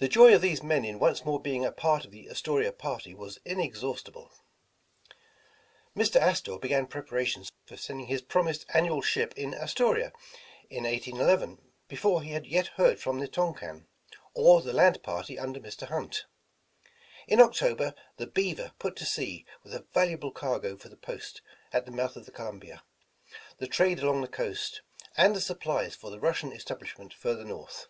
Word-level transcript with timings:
The 0.00 0.08
joy 0.08 0.34
of 0.34 0.40
these 0.42 0.60
men 0.60 0.84
in 0.84 0.98
once 0.98 1.24
more 1.24 1.38
being 1.40 1.64
a 1.64 1.70
part 1.70 2.04
of 2.04 2.10
the 2.10 2.28
Astoria 2.28 2.72
party 2.72 3.14
was 3.14 3.38
inexhaustible. 3.44 4.32
Mr. 5.96 6.16
Astor 6.16 6.58
began 6.58 6.88
preparations 6.88 7.52
for 7.64 7.76
sending 7.76 8.06
his 8.08 8.22
prom 8.22 8.46
ised 8.46 8.64
annual 8.74 9.00
ship 9.02 9.32
in 9.36 9.54
Astoria, 9.54 10.06
in 10.68 10.82
1811, 10.82 11.60
before 11.86 12.22
he 12.24 12.32
had 12.32 12.44
yet 12.44 12.66
heard 12.74 12.98
from 12.98 13.20
the 13.20 13.28
Tonquin, 13.28 13.86
or 14.34 14.62
the 14.62 14.72
land 14.72 15.00
party 15.04 15.38
under 15.38 15.60
Mr. 15.60 15.86
Hunt. 15.86 16.24
In 17.28 17.40
October 17.40 17.94
the 18.16 18.26
Beaver 18.26 18.72
put 18.80 18.96
to 18.96 19.06
sea 19.06 19.46
with 19.62 19.72
a 19.74 19.84
valu 19.94 20.10
able 20.14 20.32
cargo 20.32 20.76
for 20.76 20.88
the 20.88 20.96
post 20.96 21.40
at 21.72 21.84
the 21.86 21.92
mouth 21.92 22.16
of 22.16 22.26
the 22.26 22.32
Columbia, 22.32 22.82
the 23.58 23.68
trade 23.68 24.00
along 24.00 24.22
the 24.22 24.26
coast, 24.26 24.80
and 25.16 25.36
the 25.36 25.40
supplies 25.40 25.94
for 25.94 26.10
the 26.10 26.18
Rus 26.18 26.38
sian 26.40 26.50
establishment 26.52 27.14
further 27.14 27.44
north. 27.44 27.86